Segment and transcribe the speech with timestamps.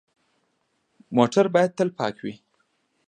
[1.15, 2.33] موټر باید تل پاک وي.